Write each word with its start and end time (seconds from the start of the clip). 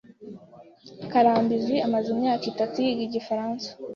Karambizi 1.11 1.75
amaze 1.87 2.07
imyaka 2.15 2.43
itatu 2.51 2.75
yiga 2.85 3.03
igifaransa. 3.07 3.67